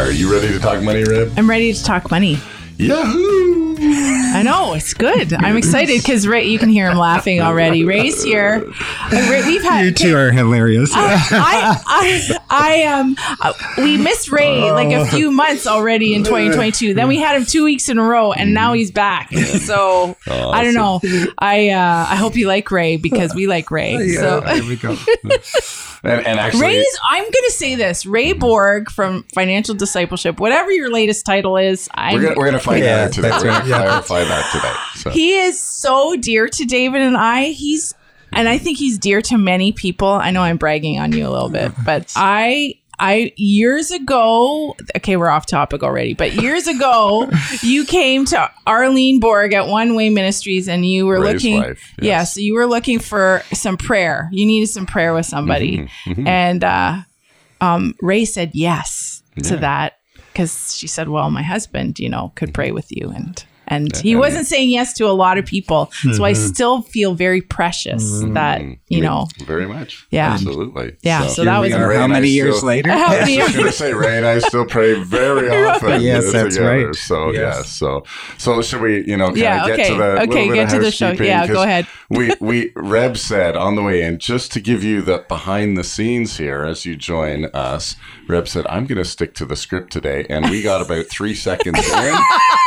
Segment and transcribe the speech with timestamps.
[0.00, 1.34] Are you ready to talk money, Reb?
[1.36, 2.38] I'm ready to talk money.
[2.78, 3.69] Yahoo!
[3.82, 5.32] I know it's good.
[5.32, 7.84] I'm excited because Ray, you can hear him laughing already.
[7.84, 8.64] Ray's here.
[9.12, 10.90] Uh, Ray, we've had You two are hilarious.
[10.94, 16.94] I, I, I, um, uh, we missed Ray like a few months already in 2022.
[16.94, 19.32] Then we had him two weeks in a row, and now he's back.
[19.32, 21.00] So I don't know.
[21.38, 24.08] I, uh, I hope you like Ray because we like Ray.
[24.10, 24.96] So there we go.
[26.02, 26.98] And, and actually, Ray's.
[27.10, 31.90] I'm going to say this: Ray Borg from Financial Discipleship, whatever your latest title is.
[31.92, 33.69] I'm, we're gonna, we're gonna find Yeah, that out today.
[33.70, 34.02] That's We're gonna right, yeah.
[34.02, 35.00] clarify that today.
[35.00, 35.10] So.
[35.10, 37.44] he is so dear to David and I.
[37.46, 37.94] He's
[38.32, 40.08] and I think he's dear to many people.
[40.08, 45.16] I know I'm bragging on you a little bit, but I I years ago, okay,
[45.16, 47.30] we're off topic already, but years ago,
[47.62, 51.92] you came to Arlene Borg at One Way Ministries and you were Ray's looking wife,
[51.98, 52.34] Yeah, yes.
[52.34, 54.28] so you were looking for some prayer.
[54.32, 55.88] You needed some prayer with somebody.
[56.04, 56.96] Mm-hmm, And uh
[57.62, 59.94] um Ray said yes to that
[60.32, 64.16] because she said, Well, my husband, you know, could pray with you and and he
[64.16, 65.90] wasn't saying yes to a lot of people.
[66.14, 66.46] So I mm-hmm.
[66.46, 68.34] still feel very precious mm-hmm.
[68.34, 70.06] that, you know, very much.
[70.10, 70.32] Yeah.
[70.32, 70.96] absolutely.
[71.02, 72.90] Yeah, so that was How and I many years still- later?
[73.00, 76.02] How many I was going to say Ray and I still pray very often.
[76.02, 76.86] Yes, that's together.
[76.86, 76.94] right.
[76.94, 77.56] So Yes.
[77.56, 78.04] yeah, so
[78.38, 79.88] so should we, you know, kind Yeah, of get okay.
[79.90, 81.10] to the Okay, get to the show.
[81.12, 81.86] Yeah, Go ahead.
[82.08, 85.84] We we Reb said on the way in, just to give you the behind the
[85.84, 87.94] scenes here as you join us.
[88.26, 91.34] Reb said, "I'm going to stick to the script today," and we got about three
[91.34, 92.16] seconds in,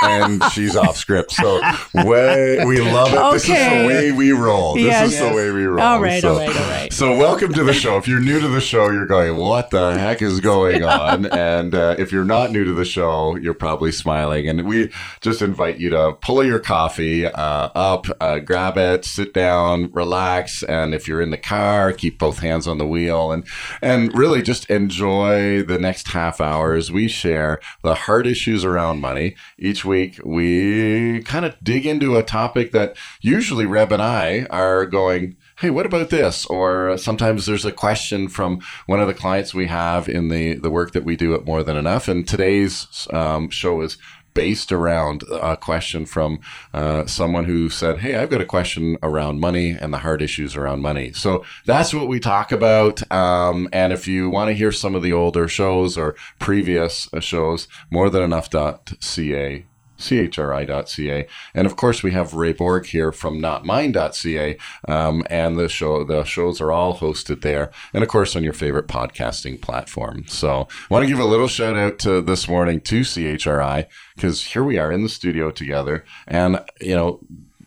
[0.04, 1.31] and she's off script.
[1.31, 1.61] So
[1.94, 3.33] way we love it.
[3.33, 4.75] This is the way we roll.
[4.75, 5.13] This Yes.
[5.13, 5.80] is the way we roll.
[5.85, 6.94] All right, so, all right, all right.
[6.94, 7.97] so welcome to the show.
[7.97, 11.73] If you're new to the show, you're going, "What the heck is going on?" and
[11.75, 14.47] uh, if you're not new to the show, you're probably smiling.
[14.47, 14.91] And we
[15.22, 17.31] just invite you to pull your coffee uh,
[17.75, 22.39] up, uh, grab it, sit down, relax, and if you're in the car, keep both
[22.39, 23.45] hands on the wheel, and
[23.81, 26.91] and really just enjoy the next half hours.
[26.91, 30.19] We share the hard issues around money each week.
[30.23, 30.82] We
[31.23, 35.85] kind of dig into a topic that usually Reb and I are going hey, what
[35.85, 36.45] about this?
[36.47, 40.69] Or sometimes there's a question from one of the clients we have in the, the
[40.69, 42.07] work that we do at More Than Enough.
[42.07, 43.97] And today's um, show is
[44.33, 46.39] based around a question from
[46.73, 50.55] uh, someone who said, Hey, I've got a question around money and the hard issues
[50.55, 51.13] around money.
[51.13, 53.09] So that's what we talk about.
[53.11, 57.19] Um, and if you want to hear some of the older shows or previous uh,
[57.19, 59.65] shows, more than enough.ca
[60.03, 66.03] chri.ca and of course we have ray borg here from notmine.ca um, and the show
[66.03, 70.25] the shows are all hosted there and of course on your favorite podcasting platform.
[70.28, 74.46] So i want to give a little shout out to this morning to chri because
[74.46, 77.19] here we are in the studio together and you know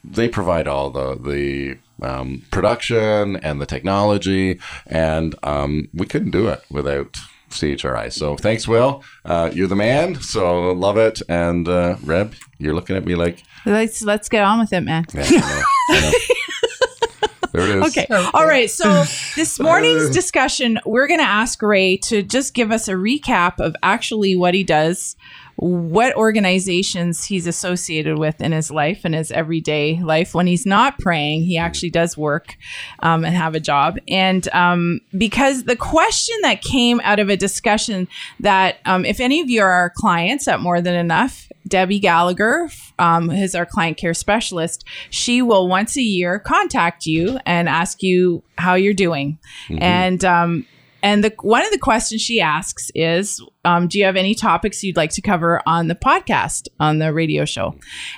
[0.04, 6.48] they provide all the the um, production and the technology, and um, we couldn't do
[6.48, 7.16] it without
[7.50, 8.12] CHRI.
[8.12, 9.02] So thanks, Will.
[9.24, 10.16] Uh, you're the man.
[10.16, 11.20] So love it.
[11.28, 15.04] And uh, Reb, you're looking at me like, let's let's get on with it, man.
[15.14, 16.12] yeah, I know, I know.
[17.52, 17.96] there it is.
[17.96, 18.06] Okay.
[18.34, 18.70] All right.
[18.70, 23.58] So this morning's discussion, we're going to ask Ray to just give us a recap
[23.58, 25.16] of actually what he does,
[25.56, 30.34] what organizations he's associated with in his life and his everyday life.
[30.34, 32.56] When he's not praying, he actually does work
[33.00, 33.98] um, and have a job.
[34.08, 38.06] And um, because the question that came out of a discussion
[38.40, 42.68] that, um, if any of you are our clients at More Than Enough, Debbie Gallagher
[42.98, 44.84] um, is our client care specialist.
[45.10, 49.38] She will once a year contact you and ask you how you're doing.
[49.70, 50.66] And um,
[51.06, 54.82] and the one of the questions she asks is, um, "Do you have any topics
[54.82, 57.76] you'd like to cover on the podcast on the radio show?"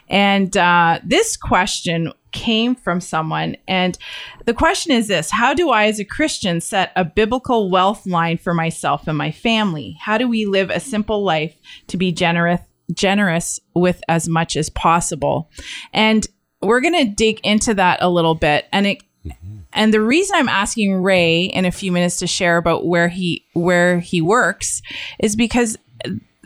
[0.09, 3.99] And uh, this question came from someone, and
[4.47, 8.39] the question is this: How do I, as a Christian, set a biblical wealth line
[8.39, 9.99] for myself and my family?
[10.01, 11.55] How do we live a simple life
[11.89, 12.61] to be generous?
[12.95, 15.51] generous with as much as possible.
[15.93, 16.27] And
[16.63, 18.65] we're going to dig into that a little bit.
[18.73, 19.03] And it
[19.73, 23.45] and the reason I'm asking Ray in a few minutes to share about where he
[23.53, 24.83] where he works
[25.19, 25.77] is because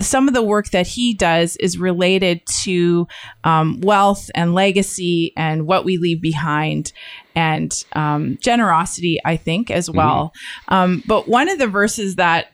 [0.00, 3.06] some of the work that he does is related to
[3.44, 6.92] um, wealth and legacy and what we leave behind
[7.34, 10.32] and um, generosity, I think, as well.
[10.68, 12.48] Um, but one of the verses that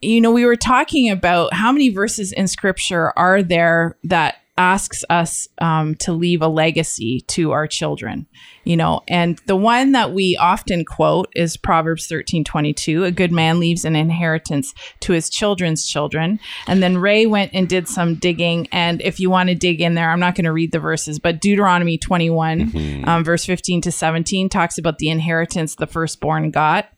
[0.00, 5.04] you know, we were talking about how many verses in scripture are there that asks
[5.10, 8.26] us um, to leave a legacy to our children
[8.64, 9.02] you know?
[9.08, 13.84] And the one that we often quote is proverbs 13 22 a good man leaves
[13.84, 16.40] an inheritance to his children's children.
[16.66, 19.94] And then ray went and did some digging and if you want to dig in
[19.94, 23.92] there i'm not going to read the verses but deuteronomy 21 um, verse 15 to
[23.92, 26.88] 17 talks about the inheritance the firstborn got.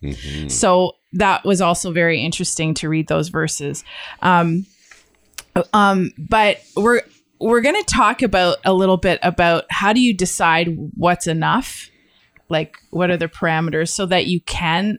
[0.50, 3.84] So that was also very interesting to read those verses.
[4.22, 4.66] Um,
[5.72, 7.02] um, but we're
[7.40, 11.90] we're going to talk about a little bit about how do you decide what's enough?
[12.48, 14.98] Like what are the parameters so that you can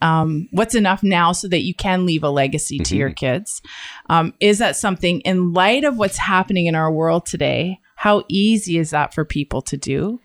[0.00, 3.60] um, what's enough now so that you can leave a legacy to your kids?
[4.08, 8.78] Um, is that something in light of what's happening in our world today how easy
[8.78, 10.20] is that for people to do?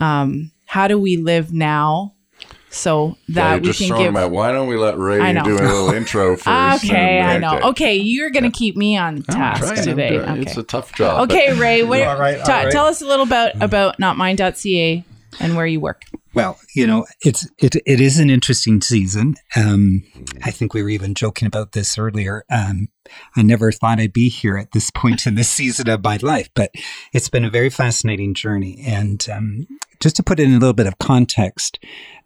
[0.00, 2.14] Um, how do we live now
[2.70, 4.30] so Yeah, that you're we just can give them out.
[4.30, 6.84] Why don't we let Ray do a little intro first?
[6.84, 10.62] okay and- i know okay you're gonna keep me on task today okay It's a
[10.62, 11.30] tough job.
[11.30, 11.82] Okay, Ray.
[11.82, 12.72] What, All right, all ta- right.
[12.72, 14.00] Tell us a little bit about mm.
[14.00, 15.04] notmine.ca
[15.40, 16.04] and where you work.
[16.38, 19.34] Well, you know, it's it it is an interesting season.
[19.56, 20.04] Um,
[20.44, 22.44] I think we were even joking about this earlier.
[22.48, 22.90] Um,
[23.36, 26.48] I never thought I'd be here at this point in this season of my life,
[26.54, 26.70] but
[27.12, 28.82] it's been a very fascinating journey.
[28.86, 29.66] And um,
[30.00, 31.78] just to put it in a little bit of context,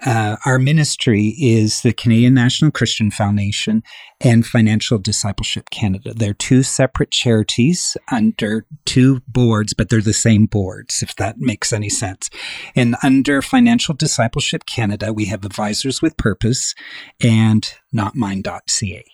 [0.04, 3.82] uh, our ministry is the Canadian National Christian Foundation
[4.20, 6.12] and Financial Discipleship Canada.
[6.14, 11.72] They're two separate charities under two boards, but they're the same boards, if that makes
[11.72, 12.28] any sense.
[12.74, 16.74] And under Financial Discipleship Canada, we have Advisors with Purpose
[17.22, 19.04] and NotMine.ca.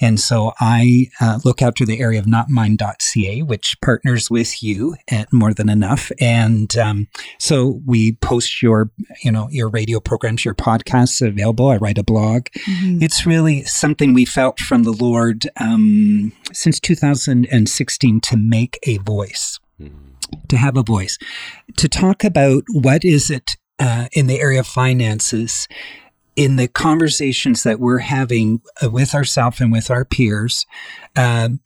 [0.00, 5.32] And so I uh, look after the area of notmine.ca, which partners with you at
[5.32, 6.12] More Than Enough.
[6.20, 7.08] And um,
[7.38, 8.92] so we post your,
[9.24, 11.68] you know, your radio programs, your podcasts available.
[11.68, 12.46] I write a blog.
[13.02, 19.58] It's really something we felt from the Lord um, since 2016 to make a voice,
[20.48, 21.18] to have a voice,
[21.76, 23.51] to talk about what is it
[23.82, 25.66] uh, in the area of finances
[26.36, 30.64] in the conversations that we're having uh, with ourselves and with our peers
[31.16, 31.60] um,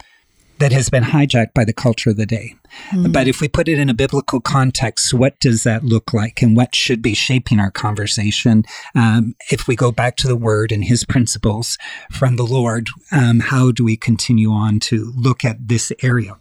[0.58, 2.54] that has been hijacked by the culture of the day.
[3.12, 6.56] But if we put it in a biblical context, what does that look like and
[6.56, 8.64] what should be shaping our conversation?
[8.94, 11.76] Um, if we go back to the word and his principles
[12.10, 16.38] from the Lord, um, how do we continue on to look at this area?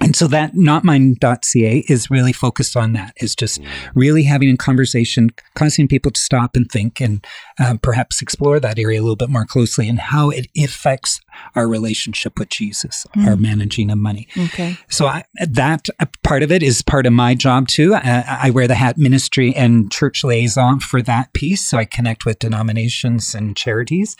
[0.00, 3.60] And so that notmine.ca is really focused on that, is just
[3.94, 7.26] really having a conversation, causing people to stop and think and
[7.58, 11.20] um, perhaps explore that area a little bit more closely and how it affects
[11.54, 14.28] our relationship with Jesus, our managing of money.
[14.36, 14.76] Okay.
[14.88, 17.94] So I, that uh, part of it is part of my job too.
[17.94, 21.64] I, I wear the hat ministry and church liaison for that piece.
[21.64, 24.16] So I connect with denominations and charities.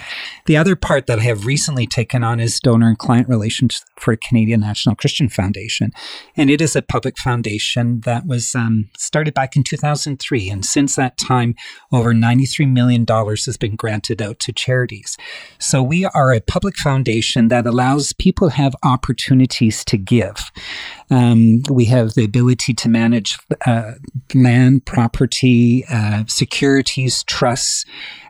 [0.46, 4.16] The other part that I have recently taken on is donor and client relations for
[4.16, 5.92] Canadian National Christian Foundation.
[6.36, 10.50] And it is a public foundation that was um, started back in 2003.
[10.50, 11.54] And since that time,
[11.92, 15.16] over $93 million has been granted out to charities.
[15.58, 17.07] So we are a public foundation
[17.48, 20.50] that allows people to have opportunities to give.
[21.10, 23.92] Um, we have the ability to manage uh,
[24.34, 27.84] land, property, uh, securities, trusts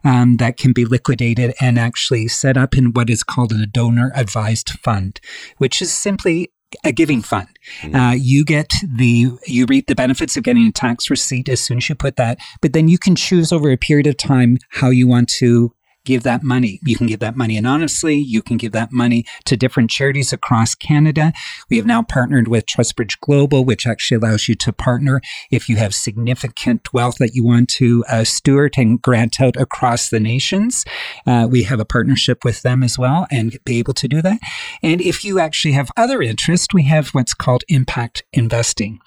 [0.05, 4.13] um, that can be liquidated and actually set up in what is called a donor
[4.15, 5.21] advised fund,
[5.59, 6.53] which is simply
[6.85, 7.49] a giving fund.
[7.95, 11.79] Uh, you get the you reap the benefits of getting a tax receipt as soon
[11.79, 14.91] as you put that, but then you can choose over a period of time how
[14.91, 15.73] you want to
[16.09, 16.81] give that money.
[16.87, 18.17] You can give that money anonymously.
[18.17, 21.35] You can give that money to different charities across Canada.
[21.69, 25.77] We have now partnered with TrustBridge Global, which actually allows you to partner if you
[25.77, 30.87] have significant wealth that you want to uh, steward and grant out across the nations.
[31.27, 34.39] Uh, we have a partnership with them as well and be able to do that.
[34.83, 39.01] And if you actually have other interest, we have what's called impact investing.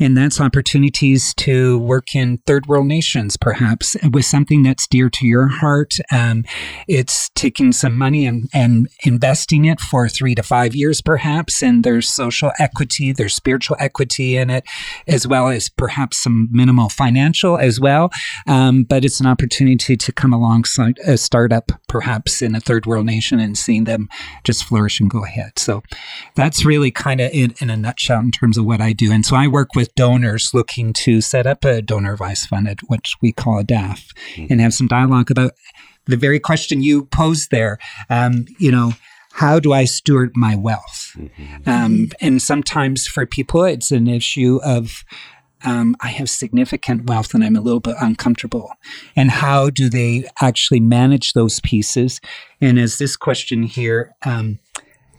[0.00, 5.24] And that's opportunities to work in third world nations, perhaps, with something that's dear to
[5.24, 5.94] your heart.
[6.10, 6.44] Um,
[6.86, 11.62] it's taking some money and, and investing it for three to five years, perhaps.
[11.62, 14.64] And there's social equity, there's spiritual equity in it,
[15.06, 18.10] as well as perhaps some minimal financial as well.
[18.46, 23.06] Um, but it's an opportunity to come alongside a startup, perhaps in a third world
[23.06, 24.08] nation, and seeing them
[24.44, 25.58] just flourish and go ahead.
[25.58, 25.82] So
[26.34, 29.12] that's really kind of in, in a nutshell in terms of what I do.
[29.12, 33.16] And so I work with donors looking to set up a donor advice fund, which
[33.22, 34.12] we call a DAF,
[34.50, 35.52] and have some dialogue about
[36.08, 37.78] the very question you posed there.
[38.10, 38.94] Um, you know,
[39.32, 41.16] how do I steward my wealth?
[41.66, 45.04] Um, and sometimes for people, it's an issue of
[45.64, 48.72] um, I have significant wealth and I'm a little bit uncomfortable.
[49.16, 52.20] And how do they actually manage those pieces?
[52.60, 54.58] And as this question here, um,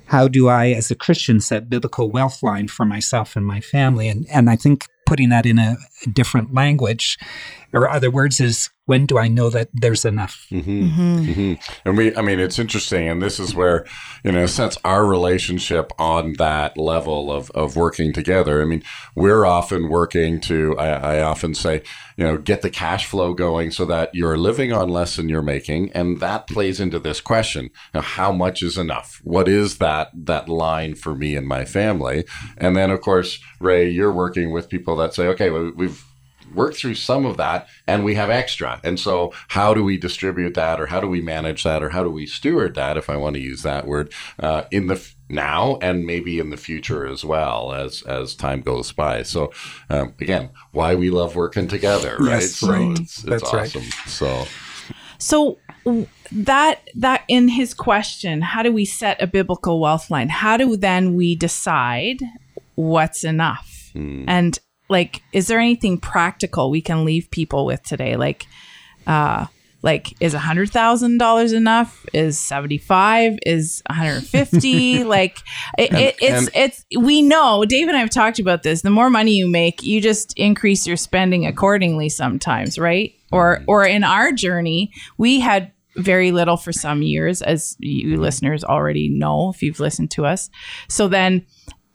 [0.05, 4.07] how do I, as a Christian, set biblical wealth line for myself and my family?
[4.07, 7.17] And and I think putting that in a, a different language,
[7.73, 10.47] or other words, is when do I know that there's enough?
[10.49, 10.81] Mm-hmm.
[10.81, 11.29] Mm-hmm.
[11.29, 11.87] Mm-hmm.
[11.87, 13.85] And we, I mean, it's interesting, and this is where,
[14.23, 18.63] you know, since our relationship on that level of, of working together.
[18.63, 18.81] I mean,
[19.13, 21.83] we're often working to, I, I often say,
[22.17, 25.43] you know, get the cash flow going so that you're living on less than you're
[25.43, 29.21] making, and that plays into this question: now, how much is enough?
[29.23, 32.25] What is that that line for me and my family?
[32.57, 36.03] And then, of course, Ray, you're working with people that say, okay, well, we've
[36.53, 38.79] work through some of that and we have extra.
[38.83, 42.03] And so, how do we distribute that or how do we manage that or how
[42.03, 45.15] do we steward that, if I want to use that word, uh, in the f-
[45.29, 49.23] now and maybe in the future as well as as time goes by.
[49.23, 49.51] So,
[49.89, 52.41] um, again, why we love working together, right?
[52.41, 52.99] Yes, so right.
[52.99, 53.75] it's, it's That's right.
[53.75, 53.89] awesome.
[54.07, 54.47] So,
[55.19, 55.59] So
[56.31, 60.29] that that in his question, how do we set a biblical wealth line?
[60.29, 62.21] How do then we decide
[62.75, 63.91] what's enough?
[64.27, 68.15] And like, is there anything practical we can leave people with today?
[68.15, 68.47] Like,
[69.07, 69.45] uh,
[69.81, 72.05] like is a hundred thousand dollars enough?
[72.13, 73.37] Is seventy five?
[73.45, 75.03] Is one hundred fifty?
[75.05, 75.37] like,
[75.77, 77.63] it, it, it's it's we know.
[77.65, 78.81] Dave and I have talked about this.
[78.81, 82.09] The more money you make, you just increase your spending accordingly.
[82.09, 83.13] Sometimes, right?
[83.31, 88.63] Or or in our journey, we had very little for some years, as you listeners
[88.63, 90.49] already know if you've listened to us.
[90.87, 91.45] So then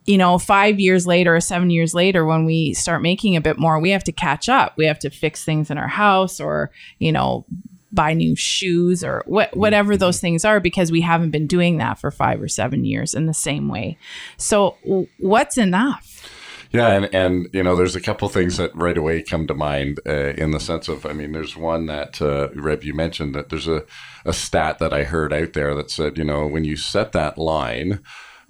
[0.04, 3.58] you know, five years later or seven years later, when we start making a bit
[3.58, 4.74] more, we have to catch up.
[4.76, 7.46] We have to fix things in our house or, you know,
[7.90, 11.98] buy new shoes or what, whatever those things are because we haven't been doing that
[11.98, 13.96] for five or seven years in the same way.
[14.36, 16.28] So, w- what's enough?
[16.74, 20.00] Yeah, and and you know, there's a couple things that right away come to mind
[20.04, 23.48] uh, in the sense of, I mean, there's one that uh, Reb you mentioned that
[23.48, 23.84] there's a
[24.24, 27.38] a stat that I heard out there that said, you know, when you set that
[27.38, 28.00] line.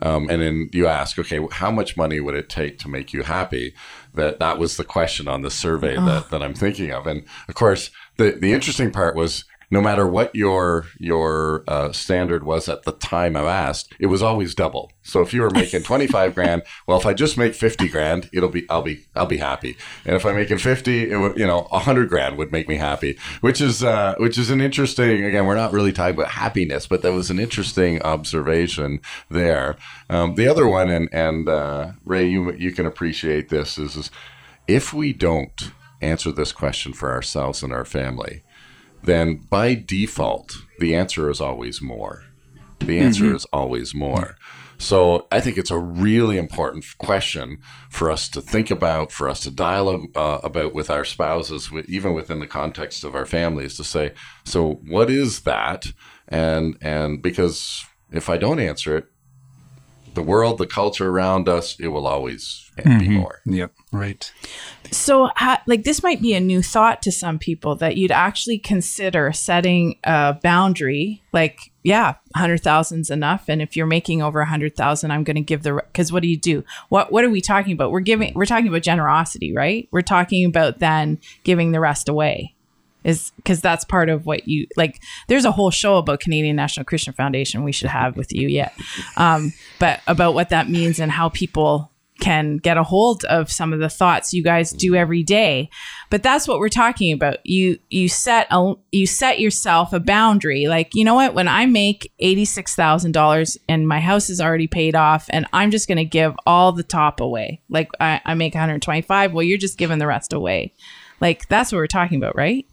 [0.04, 3.23] Um, and then you ask, okay, how much money would it take to make you
[3.23, 3.75] happy?
[4.12, 7.06] That that was the question on the survey that, that I'm thinking of.
[7.06, 12.44] And of course, the the interesting part was no matter what your your uh, standard
[12.44, 14.92] was at the time I asked, it was always double.
[15.02, 18.28] So if you were making twenty five grand, well, if I just make fifty grand,
[18.33, 19.76] it'll be I'll be I'll be happy.
[20.04, 23.18] And if I'm making fifty, it would you know hundred grand would make me happy,
[23.40, 25.25] which is uh, which is an interesting.
[25.25, 29.76] Again, we're not really talking about happiness, but that was an interesting observation there.
[30.09, 34.11] Um, the other one, and and uh, Ray, you you can appreciate this is, is
[34.66, 38.42] if we don't answer this question for ourselves and our family
[39.04, 42.25] then by default, the answer is always more.
[42.80, 44.37] The answer is always more.
[44.76, 47.58] So I think it's a really important question
[47.88, 52.12] for us to think about, for us to dialogue uh, about with our spouses, even
[52.12, 54.12] within the context of our families, to say,
[54.44, 55.87] so what is that?
[56.28, 59.06] And and because if I don't answer it,
[60.14, 63.40] the world, the culture around us, it will always be more.
[63.46, 63.73] Yep.
[63.92, 64.32] Right.
[64.91, 65.31] So,
[65.67, 69.99] like, this might be a new thought to some people that you'd actually consider setting
[70.05, 71.23] a boundary.
[71.33, 75.37] Like, yeah, hundred thousand's enough, and if you're making over a hundred thousand, I'm going
[75.37, 76.64] to give the because what do you do?
[76.88, 77.91] What What are we talking about?
[77.91, 78.33] We're giving.
[78.35, 79.88] We're talking about generosity, right?
[79.91, 82.55] We're talking about then giving the rest away.
[83.05, 85.03] Is because that's part of what you like.
[85.29, 88.73] There's a whole show about Canadian National Christian Foundation we should have with you yet,
[89.19, 93.73] um, but about what that means and how people can get a hold of some
[93.73, 95.68] of the thoughts you guys do every day.
[96.11, 97.44] But that's what we're talking about.
[97.44, 100.66] You you set a you set yourself a boundary.
[100.66, 101.35] Like you know what?
[101.35, 105.99] When i make $86000 and my house is already paid off and i'm just going
[105.99, 107.61] to give all the top away.
[107.68, 110.73] Like I, I make 125 well you're just giving the rest away.
[111.21, 112.66] Like that's what we're talking about right?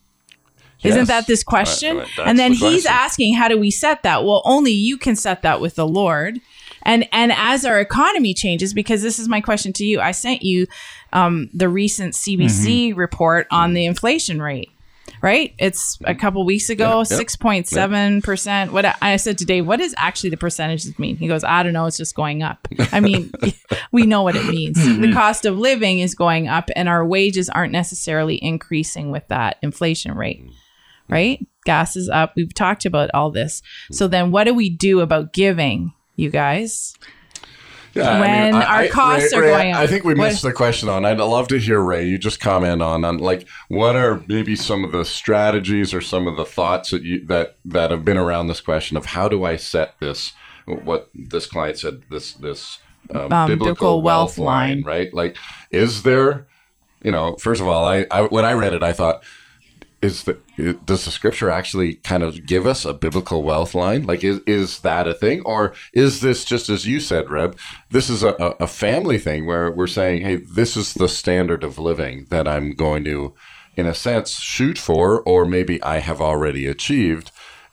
[0.84, 1.98] Isn't that this question?
[1.98, 4.24] Right, right, and then the he's asking, how do we set that?
[4.24, 6.40] Well, only you can set that with the Lord.
[6.84, 10.42] And and as our economy changes, because this is my question to you, I sent
[10.44, 10.68] you
[11.14, 13.00] um, the recent CBC Mm-hmm.
[13.00, 14.70] report on the inflation rate.
[15.22, 17.04] Right, it's a couple weeks ago, Yeah, yeah.
[17.04, 18.72] six point seven percent.
[18.74, 21.18] What I- said to Dave, what does actually the percentages mean?
[21.18, 22.68] He goes, I don't know, it's just going up.
[22.92, 23.32] I mean,
[23.92, 24.78] we know what it means.
[24.82, 25.02] Mm-hmm.
[25.02, 29.58] The cost of living is going up, and our wages aren't necessarily increasing with that
[29.62, 30.44] inflation rate
[31.10, 31.46] right?
[31.66, 32.32] Gas is up.
[32.38, 33.62] We've talked about all this.
[33.92, 36.96] So then what do we do about giving, you guys?
[37.94, 39.80] Yeah, when our costs are going up.
[39.82, 41.04] I think we What- missed the question on.
[41.04, 42.06] I'd love to hear Ray.
[42.08, 46.26] You just comment on on like what are maybe some of the strategies or some
[46.26, 49.44] of the thoughts that you that that have been around this question of how do
[49.44, 50.32] I set this?
[50.66, 52.78] What this client said this this
[53.14, 54.70] um, Um, biblical, biblical wealth wealth line.
[54.70, 55.14] line, right?
[55.14, 55.36] Like,
[55.70, 56.48] is there
[57.04, 59.24] you know, first of all, I, I when I read it, I thought,
[60.02, 60.40] is the
[60.86, 64.06] does the scripture actually kind of give us a biblical wealth line?
[64.06, 67.58] Like, is is that a thing, or is this just as you said, Reb?
[67.90, 71.78] This is a, a family thing where we're saying, hey, this is the standard of
[71.78, 73.34] living that I'm going to,
[73.76, 77.32] in a sense, shoot for, or maybe I have already achieved,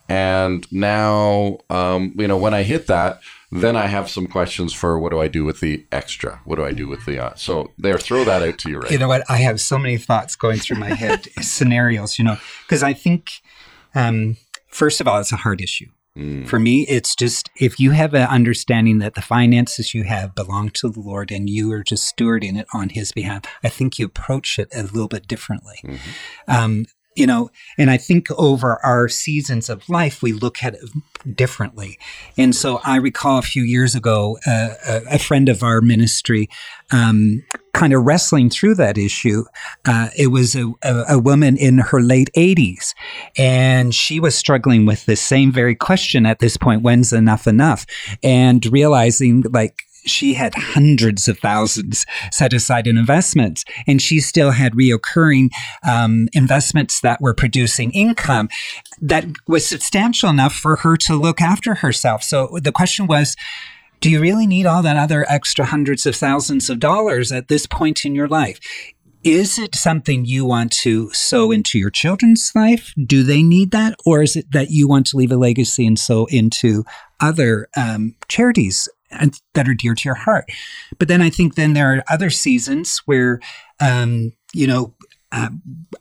[0.09, 4.99] and now, um, you know, when I hit that then I have some questions for
[4.99, 6.41] what do I do with the extra?
[6.45, 7.99] What do I do with the uh, so there?
[7.99, 8.91] Throw that out to you, right?
[8.91, 9.29] You know what?
[9.31, 12.19] I have so many thoughts going through my head, scenarios.
[12.19, 12.37] You know,
[12.67, 13.31] because I think
[13.95, 14.37] um,
[14.69, 15.87] first of all, it's a hard issue.
[16.17, 16.49] Mm.
[16.49, 20.71] For me, it's just if you have an understanding that the finances you have belong
[20.71, 24.07] to the Lord and you are just stewarding it on His behalf, I think you
[24.07, 25.81] approach it a little bit differently.
[25.85, 26.51] Mm-hmm.
[26.51, 26.87] Um,
[27.19, 31.99] you know, and I think over our seasons of life, we look at it differently.
[32.37, 36.49] And so I recall a few years ago, uh, a, a friend of our ministry,
[36.93, 37.43] um,
[37.75, 39.45] kind of wrestling through that issue.
[39.85, 42.95] Uh, it was a, a, a, woman in her late 80s,
[43.37, 47.85] and she was struggling with the same very question at this point when's enough enough?
[48.23, 54.53] And realizing, like, she had hundreds of thousands set aside in investments, and she still
[54.53, 55.51] had reoccurring
[55.89, 58.49] um, investments that were producing income
[59.01, 62.23] that was substantial enough for her to look after herself.
[62.23, 63.37] So the question was,
[64.01, 67.67] do you really need all that other extra hundreds of thousands of dollars at this
[67.67, 68.61] point in your life?
[69.25, 72.95] Is it something you want to sow into your children's life?
[73.05, 73.97] Do they need that?
[74.07, 76.85] Or is it that you want to leave a legacy and sow into
[77.21, 80.45] other um, charities that are dear to your heart.
[80.99, 83.41] But then I think then there are other seasons where,
[83.81, 84.95] um, you know,
[85.31, 85.51] uh,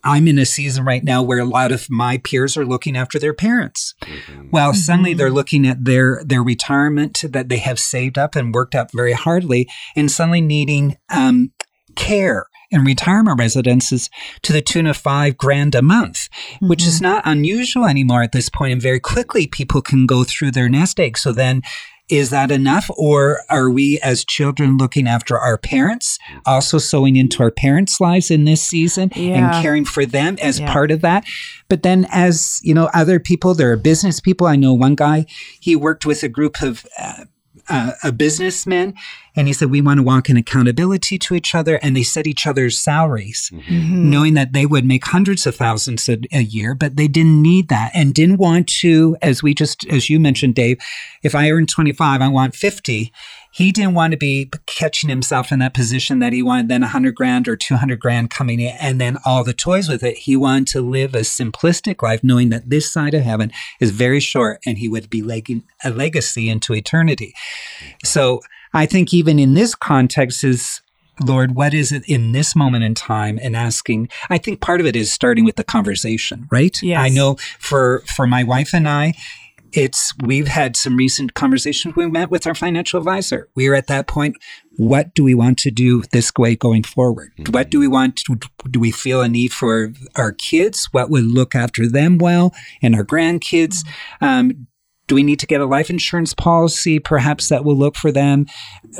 [0.03, 3.19] I'm in a season right now where a lot of my peers are looking after
[3.19, 3.93] their parents.
[4.01, 4.49] Mm-hmm.
[4.51, 4.77] Well, mm-hmm.
[4.79, 8.91] suddenly they're looking at their their retirement that they have saved up and worked up
[8.93, 11.51] very hardly, and suddenly needing um,
[11.95, 14.09] care in retirement residences
[14.41, 16.69] to the tune of five grand a month, mm-hmm.
[16.69, 17.05] which is mm-hmm.
[17.05, 18.73] not unusual anymore at this point.
[18.73, 21.17] And very quickly, people can go through their nest egg.
[21.17, 21.63] So then
[22.09, 22.89] is that enough?
[22.97, 28.31] Or are we as children looking after our parents, also sowing into our parents' lives
[28.31, 29.53] in this season yeah.
[29.53, 30.71] and caring for them as yeah.
[30.71, 31.25] part of that?
[31.69, 34.47] But then as, you know, other people, there are business people.
[34.47, 35.25] I know one guy,
[35.59, 37.25] he worked with a group of uh,
[37.69, 38.93] uh, a businessman
[39.35, 42.27] and he said we want to walk in accountability to each other and they set
[42.27, 44.09] each other's salaries mm-hmm.
[44.09, 47.67] knowing that they would make hundreds of thousands a, a, year but they didn't need
[47.69, 50.77] that and didn't want to as we just as you mentioned dave
[51.23, 53.11] if i earn 25 i want 50
[53.57, 57.15] he didn't want to be catching himself in that position that he wanted then 100
[57.15, 60.15] grand or 200 grand coming in and then all the toys with it.
[60.15, 64.19] He wanted to live a simplistic life, knowing that this side of heaven is very
[64.19, 67.33] short and he would be legging a legacy into eternity.
[68.03, 68.41] So
[68.75, 70.81] I think even in this context is
[71.25, 73.39] Lord, what is it in this moment in time?
[73.41, 76.77] And asking, I think part of it is starting with the conversation, right?
[76.83, 76.99] Yes.
[76.99, 79.15] I know for for my wife and I,
[79.73, 81.95] it's we've had some recent conversations.
[81.95, 83.49] We met with our financial advisor.
[83.55, 84.37] We are at that point.
[84.77, 87.31] What do we want to do this way going forward?
[87.39, 87.51] Mm-hmm.
[87.51, 88.17] What do we want?
[88.27, 90.89] To, do we feel a need for our kids?
[90.91, 93.85] What would look after them well and our grandkids?
[94.21, 94.67] Um,
[95.07, 98.45] do we need to get a life insurance policy perhaps that will look for them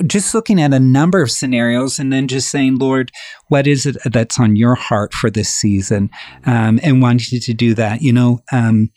[0.06, 3.12] just looking at a number of scenarios and then just saying lord
[3.49, 6.10] what is it that's on your heart for this season
[6.45, 8.89] um, and wanting to do that you know um,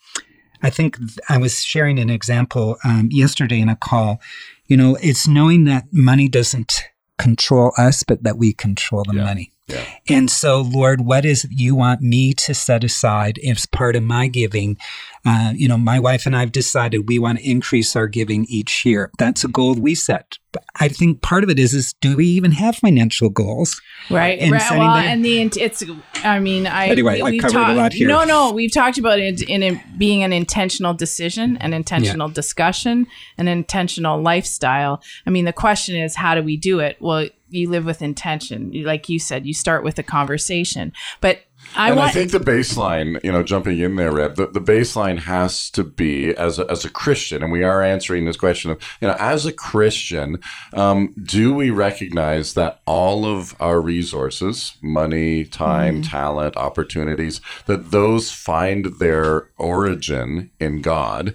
[0.62, 4.20] I think I was sharing an example um, yesterday in a call.
[4.66, 6.84] You know, it's knowing that money doesn't
[7.18, 9.24] control us, but that we control the yeah.
[9.24, 9.52] money.
[9.70, 9.84] Yeah.
[10.08, 14.02] And so, Lord, what is it you want me to set aside as part of
[14.02, 14.76] my giving?
[15.24, 18.46] Uh, you know, my wife and I have decided we want to increase our giving
[18.46, 19.10] each year.
[19.18, 20.38] That's a goal we set.
[20.52, 23.80] But I think part of it is, is do we even have financial goals?
[24.10, 24.40] Right.
[24.50, 24.70] right.
[24.70, 25.04] Well, that?
[25.06, 25.84] and the it's.
[26.24, 28.08] I mean, I anyway, I covered ta- a lot here.
[28.08, 32.34] No, no, we've talked about it in, in being an intentional decision, an intentional yeah.
[32.34, 33.06] discussion,
[33.38, 35.02] an intentional lifestyle.
[35.26, 36.96] I mean, the question is, how do we do it?
[36.98, 38.72] Well, you live with intention.
[38.84, 40.92] Like you said, you start with a conversation.
[41.20, 41.40] But
[41.76, 44.60] I and want- I think the baseline, you know, jumping in there, Reb, the, the
[44.60, 48.70] baseline has to be as a, as a Christian, and we are answering this question
[48.70, 50.38] of, you know, as a Christian,
[50.72, 56.10] um, do we recognize that all of our resources, money, time, mm-hmm.
[56.10, 61.34] talent, opportunities, that those find their origin in God?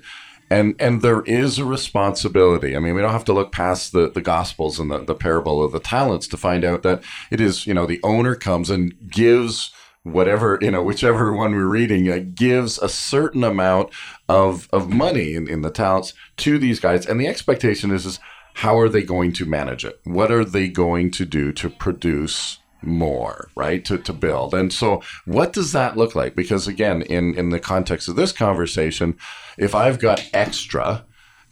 [0.55, 2.75] And and there is a responsibility.
[2.75, 5.63] I mean, we don't have to look past the the gospels and the, the parable
[5.63, 8.93] of the talents to find out that it is you know the owner comes and
[9.09, 9.71] gives
[10.03, 13.89] whatever you know whichever one we're reading uh, gives a certain amount
[14.29, 18.19] of of money in, in the talents to these guys and the expectation is is
[18.59, 22.59] how are they going to manage it what are they going to do to produce
[22.85, 23.83] more, right?
[23.85, 24.53] To, to build.
[24.53, 26.35] And so what does that look like?
[26.35, 29.17] Because again, in, in the context of this conversation,
[29.57, 31.05] if I've got extra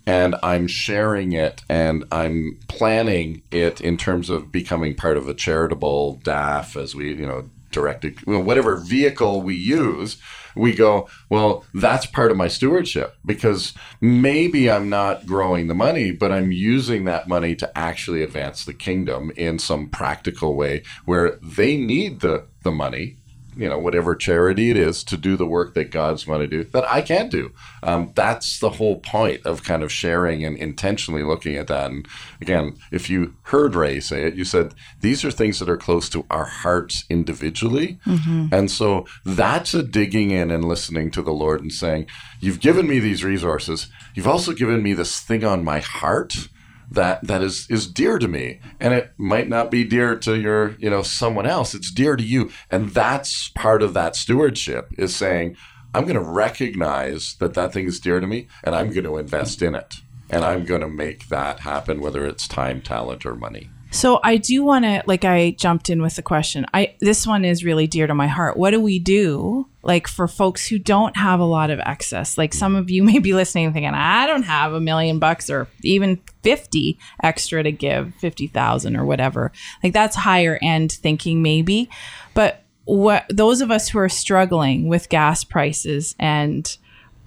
[0.06, 5.34] and I'm sharing it and I'm planning it in terms of becoming part of a
[5.34, 10.18] charitable DAF as we, you know, directed, whatever vehicle we use,
[10.56, 16.12] we go, well, that's part of my stewardship because maybe I'm not growing the money,
[16.12, 21.40] but I'm using that money to actually advance the kingdom in some practical way where
[21.42, 23.18] they need the, the money
[23.56, 26.64] you know whatever charity it is to do the work that God's going to do
[26.66, 27.52] that I can't do.
[27.82, 31.92] Um, that's the whole point of kind of sharing and intentionally looking at that.
[31.92, 32.08] And
[32.42, 36.10] again, if you heard Ray say it, you said these are things that are close
[36.10, 38.48] to our hearts individually, mm-hmm.
[38.52, 42.08] and so that's a digging in and listening to the Lord and saying,
[42.40, 43.88] "You've given me these resources.
[44.16, 46.50] You've also given me this thing on my heart."
[46.92, 48.60] That that is is dear to me.
[48.80, 51.74] And it might not be dear to your you know someone else.
[51.74, 52.52] It's dear to you.
[52.70, 55.56] And that's part of that stewardship is saying
[55.96, 59.18] i'm going to recognize that that thing is dear to me and i'm going to
[59.18, 59.96] invest in it.
[60.30, 64.38] And i'm going to make that happen whether it's time talent or money so I
[64.38, 66.66] do want to like I jumped in with the question.
[66.74, 68.58] I this one is really dear to my heart.
[68.58, 72.36] What do we do like for folks who don't have a lot of excess?
[72.36, 75.68] Like some of you may be listening thinking, I don't have a million bucks or
[75.84, 79.52] even 50 extra to give, 50,000 or whatever.
[79.84, 81.88] Like that's higher end thinking maybe.
[82.34, 86.78] But what those of us who are struggling with gas prices and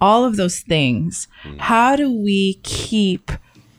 [0.01, 1.57] all of those things, mm.
[1.59, 3.31] how do we keep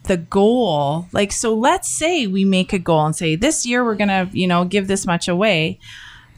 [0.08, 3.94] the goal like so let's say we make a goal and say this year we're
[3.94, 5.78] going to you know give this much away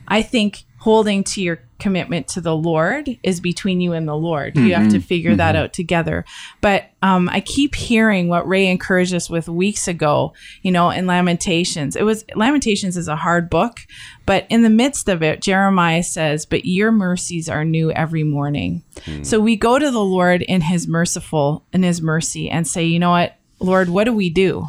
[0.09, 4.55] i think holding to your commitment to the lord is between you and the lord
[4.55, 4.67] mm-hmm.
[4.67, 5.07] you have to mm-hmm.
[5.07, 5.39] figure mm-hmm.
[5.39, 6.25] that out together
[6.61, 11.07] but um, i keep hearing what ray encouraged us with weeks ago you know in
[11.07, 13.79] lamentations it was lamentations is a hard book
[14.27, 18.83] but in the midst of it jeremiah says but your mercies are new every morning
[19.03, 19.25] mm.
[19.25, 22.99] so we go to the lord in his merciful in his mercy and say you
[22.99, 24.67] know what Lord, what do we do?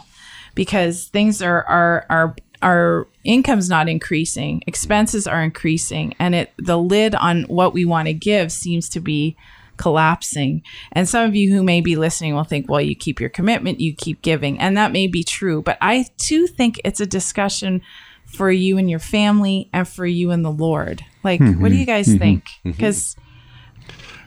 [0.54, 6.78] Because things are are are our income's not increasing, expenses are increasing, and it the
[6.78, 9.36] lid on what we want to give seems to be
[9.78, 10.62] collapsing.
[10.92, 13.80] And some of you who may be listening will think, well, you keep your commitment,
[13.80, 14.60] you keep giving.
[14.60, 15.64] And that may be true.
[15.64, 17.82] But I too think it's a discussion
[18.26, 21.04] for you and your family and for you and the Lord.
[21.24, 21.62] Like, mm-hmm.
[21.62, 21.80] what do mm-hmm.
[21.80, 22.18] you guys mm-hmm.
[22.20, 22.46] think?
[22.64, 23.31] Because mm-hmm.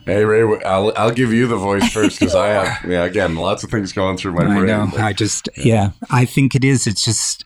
[0.05, 3.63] Hey Ray, I'll I'll give you the voice first because I have yeah again lots
[3.63, 4.69] of things going through my I brain.
[4.69, 4.97] I know.
[4.97, 6.85] I just yeah, I think it is.
[6.85, 7.43] It's just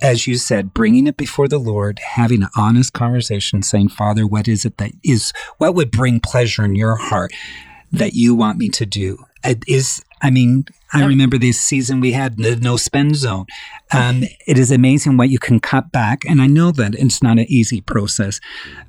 [0.00, 4.48] as you said, bringing it before the Lord, having an honest conversation, saying, Father, what
[4.48, 7.32] is it that is what would bring pleasure in your heart
[7.92, 9.18] that you want me to do?
[9.44, 13.46] It is I mean, I remember this season we had the no spend zone.
[13.92, 16.24] Um, it is amazing what you can cut back.
[16.28, 18.40] And I know that it's not an easy process.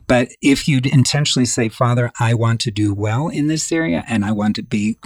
[0.08, 4.26] But if you'd intentionally say, Father, I want to do well in this area and
[4.26, 4.98] I want to be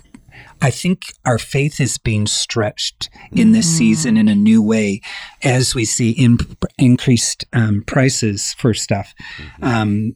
[0.61, 3.77] I think our faith is being stretched in this mm.
[3.77, 5.01] season in a new way
[5.43, 6.37] as we see in,
[6.77, 9.13] increased um, prices for stuff.
[9.37, 9.63] Mm-hmm.
[9.63, 10.15] Um,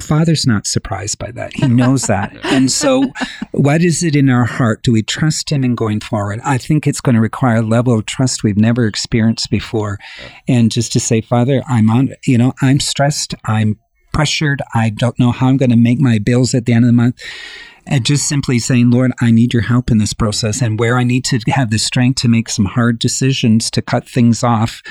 [0.00, 1.54] Father's not surprised by that.
[1.54, 2.36] He knows that.
[2.44, 3.12] and so,
[3.52, 4.82] what is it in our heart?
[4.82, 6.40] Do we trust Him in going forward?
[6.44, 9.98] I think it's going to require a level of trust we've never experienced before.
[10.48, 13.34] And just to say, Father, I'm on, you know, I'm stressed.
[13.44, 13.78] I'm
[14.12, 14.62] pressured.
[14.74, 16.92] I don't know how I'm going to make my bills at the end of the
[16.92, 17.20] month.
[17.86, 20.60] And just simply saying, Lord, I need your help in this process.
[20.60, 24.08] And where I need to have the strength to make some hard decisions to cut
[24.08, 24.82] things off,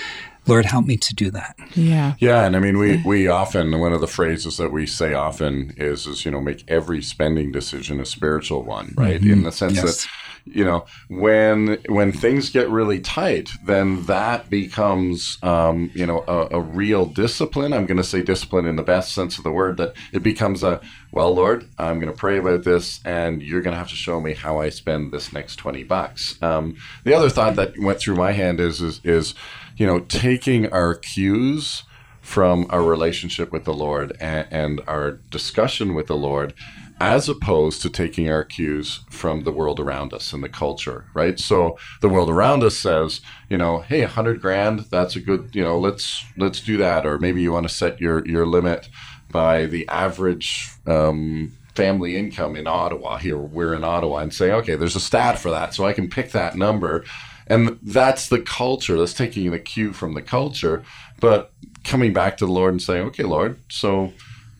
[0.49, 1.55] Lord, help me to do that.
[1.75, 2.15] Yeah.
[2.19, 2.45] Yeah.
[2.45, 6.07] And I mean, we, we often, one of the phrases that we say often is,
[6.07, 9.21] is, you know, make every spending decision a spiritual one, right?
[9.21, 9.31] Mm-hmm.
[9.31, 10.03] In the sense yes.
[10.03, 10.11] that,
[10.45, 16.57] you know, when, when things get really tight, then that becomes, um, you know, a,
[16.57, 17.73] a real discipline.
[17.73, 20.63] I'm going to say discipline in the best sense of the word, that it becomes
[20.63, 20.81] a,
[21.11, 24.19] well, Lord, I'm going to pray about this, and you're going to have to show
[24.19, 26.41] me how I spend this next 20 bucks.
[26.41, 29.33] Um, the other thought that went through my hand is, is, is
[29.79, 31.83] you know, taking our cues
[32.19, 36.53] from our relationship with the Lord and, and, our discussion with the Lord,
[36.99, 41.39] as opposed to taking our cues from the world around us and the culture, right?
[41.39, 45.49] So the world around us says, you know, hey, a hundred grand, that's a good,
[45.53, 48.89] you know, let's let's do that, or maybe you want to set your your limit
[49.31, 50.69] by the average.
[50.85, 55.39] Um, family income in Ottawa here we're in Ottawa and say okay there's a stat
[55.39, 57.05] for that so I can pick that number
[57.49, 58.97] and that's the culture.
[58.97, 60.83] That's taking the cue from the culture,
[61.19, 61.51] but
[61.83, 64.13] coming back to the Lord and saying, "Okay, Lord, so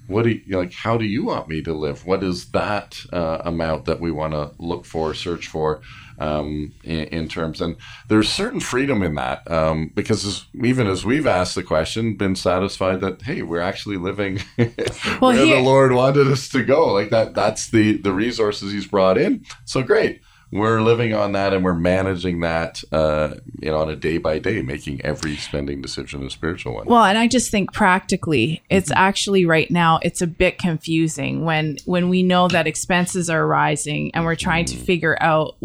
[0.08, 0.73] what do you like?
[0.73, 2.06] How do you want me to live?
[2.06, 5.82] What is that uh, amount that we want to look for, search for?"
[6.19, 7.62] um, in, in, terms.
[7.62, 12.15] And there's certain freedom in that um, because as, even as we've asked the question,
[12.15, 16.93] been satisfied that hey, we're actually living well, where the Lord wanted us to go.
[16.93, 19.45] Like that, that's the the resources He's brought in.
[19.65, 23.95] So great we're living on that and we're managing that uh, you know on a
[23.95, 27.71] day by day making every spending decision a spiritual one well and i just think
[27.73, 29.01] practically it's mm-hmm.
[29.01, 34.12] actually right now it's a bit confusing when when we know that expenses are rising
[34.13, 34.79] and we're trying mm-hmm.
[34.79, 35.55] to figure out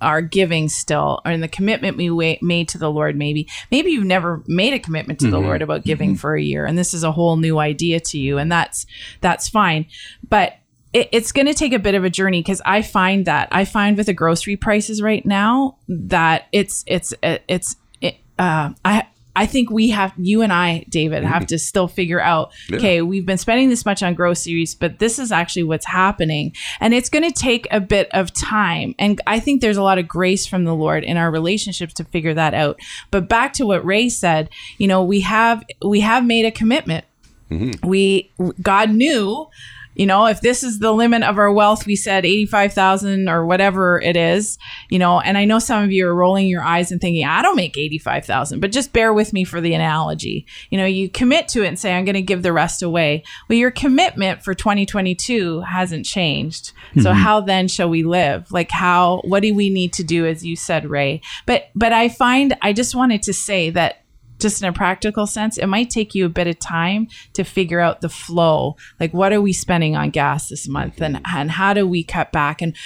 [0.00, 4.42] our giving still and the commitment we made to the lord maybe maybe you've never
[4.46, 5.32] made a commitment to mm-hmm.
[5.32, 6.18] the lord about giving mm-hmm.
[6.18, 8.86] for a year and this is a whole new idea to you and that's
[9.20, 9.86] that's fine
[10.28, 10.58] but
[10.94, 13.66] it, it's going to take a bit of a journey because I find that I
[13.66, 19.46] find with the grocery prices right now that it's it's it's it, uh, I I
[19.46, 21.46] think we have you and I, David, have mm-hmm.
[21.46, 22.52] to still figure out.
[22.68, 22.76] Yeah.
[22.76, 26.94] Okay, we've been spending this much on groceries, but this is actually what's happening, and
[26.94, 28.94] it's going to take a bit of time.
[28.98, 32.04] And I think there's a lot of grace from the Lord in our relationships to
[32.04, 32.78] figure that out.
[33.10, 37.04] But back to what Ray said, you know, we have we have made a commitment.
[37.50, 37.86] Mm-hmm.
[37.86, 38.30] We
[38.62, 39.48] God knew
[39.94, 44.00] you know if this is the limit of our wealth we said 85,000 or whatever
[44.00, 44.58] it is
[44.90, 47.42] you know and i know some of you are rolling your eyes and thinking i
[47.42, 50.46] don't make 85,000 but just bear with me for the analogy.
[50.70, 53.22] You know you commit to it and say i'm going to give the rest away.
[53.48, 56.72] Well your commitment for 2022 hasn't changed.
[56.90, 57.00] Mm-hmm.
[57.00, 58.50] so how then shall we live?
[58.50, 61.20] Like how what do we need to do as you said ray?
[61.46, 64.03] But but i find i just wanted to say that
[64.44, 67.80] just in a practical sense, it might take you a bit of time to figure
[67.80, 68.76] out the flow.
[69.00, 72.30] Like, what are we spending on gas this month, and and how do we cut
[72.30, 72.76] back, and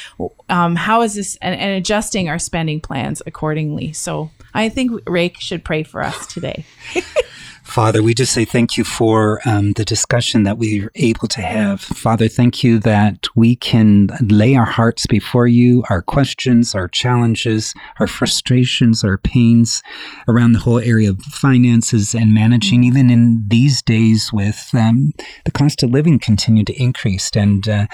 [0.49, 3.93] um, how is this, and, and adjusting our spending plans accordingly.
[3.93, 6.65] So, I think Rake should pray for us today.
[7.69, 11.43] Father, we just say thank you for um, the discussion that we are able to
[11.43, 11.83] have.
[11.83, 17.75] Father, thank you that we can lay our hearts before you, our questions, our challenges,
[18.01, 19.83] our frustrations, our pains
[20.27, 25.13] around the whole area of finances and managing, even in these days with um,
[25.45, 27.31] the cost of living continue to increase.
[27.37, 27.87] And uh,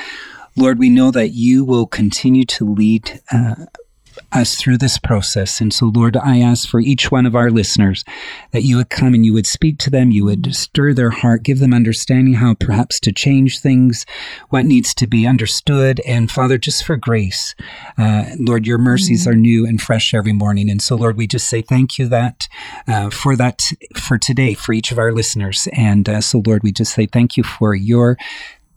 [0.56, 3.20] Lord, we know that you will continue to lead.
[3.32, 3.56] Uh,
[4.34, 5.60] us through this process.
[5.60, 8.04] And so, Lord, I ask for each one of our listeners
[8.50, 11.42] that you would come and you would speak to them, you would stir their heart,
[11.42, 14.04] give them understanding how perhaps to change things,
[14.50, 16.00] what needs to be understood.
[16.06, 17.54] And Father, just for grace,
[17.96, 19.30] uh, Lord, your mercies mm-hmm.
[19.30, 20.68] are new and fresh every morning.
[20.68, 22.48] And so, Lord, we just say thank you that
[22.88, 23.62] uh, for that
[23.96, 25.68] for today for each of our listeners.
[25.72, 28.16] And uh, so, Lord, we just say thank you for your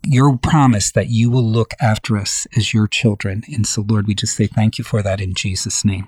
[0.04, 3.42] your promise that you will look after us as your children.
[3.52, 6.06] And so, Lord, we just say thank you for that in Jesus' name.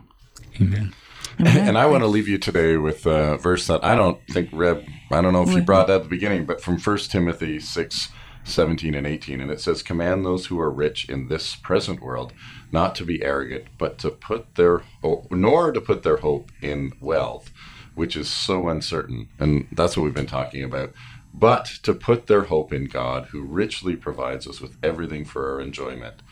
[0.60, 0.94] Amen.
[1.38, 4.84] And I want to leave you today with a verse that I don't think Reb,
[5.10, 8.08] I don't know if you brought that at the beginning, but from 1 Timothy 6,
[8.44, 9.40] 17 and 18.
[9.40, 12.32] And it says, Command those who are rich in this present world
[12.72, 16.92] not to be arrogant, but to put their, hope, nor to put their hope in
[17.00, 17.50] wealth,
[17.94, 19.28] which is so uncertain.
[19.38, 20.92] And that's what we've been talking about
[21.32, 25.60] but to put their hope in God, who richly provides us with everything for our
[25.60, 26.22] enjoyment.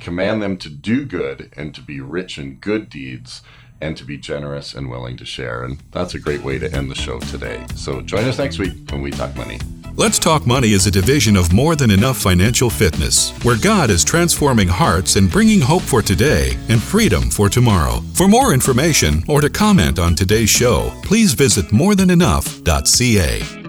[0.00, 3.42] Command them to do good and to be rich in good deeds
[3.80, 5.64] and to be generous and willing to share.
[5.64, 7.66] And that's a great way to end the show today.
[7.74, 9.58] So join us next week when we talk money.
[9.94, 14.04] Let's Talk Money is a division of More Than Enough Financial Fitness, where God is
[14.04, 18.00] transforming hearts and bringing hope for today and freedom for tomorrow.
[18.14, 23.61] For more information or to comment on today's show, please visit morethanenough.ca.